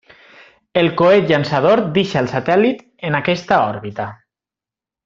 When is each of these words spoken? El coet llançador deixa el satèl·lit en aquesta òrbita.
El 0.81 0.89
coet 1.01 1.27
llançador 1.33 1.83
deixa 1.99 2.19
el 2.25 2.31
satèl·lit 2.33 2.83
en 3.11 3.21
aquesta 3.23 3.63
òrbita. 3.71 4.13